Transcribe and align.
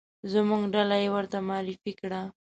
زموږ 0.33 0.61
ډله 0.73 0.95
یې 1.03 1.09
ورته 1.15 1.37
معرفي 1.47 1.93
کړه. 1.99 2.21